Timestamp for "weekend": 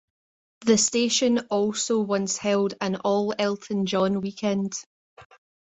4.21-4.73